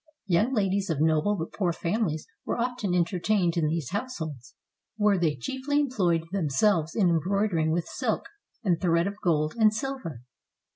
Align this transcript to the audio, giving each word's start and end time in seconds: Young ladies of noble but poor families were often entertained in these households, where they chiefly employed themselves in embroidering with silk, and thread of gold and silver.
Young 0.25 0.51
ladies 0.51 0.89
of 0.89 0.99
noble 0.99 1.35
but 1.35 1.53
poor 1.53 1.71
families 1.71 2.25
were 2.43 2.57
often 2.57 2.95
entertained 2.95 3.55
in 3.55 3.67
these 3.67 3.91
households, 3.91 4.55
where 4.97 5.19
they 5.19 5.35
chiefly 5.35 5.79
employed 5.79 6.23
themselves 6.31 6.95
in 6.95 7.07
embroidering 7.07 7.69
with 7.69 7.85
silk, 7.85 8.23
and 8.63 8.81
thread 8.81 9.05
of 9.05 9.21
gold 9.21 9.53
and 9.59 9.71
silver. 9.71 10.21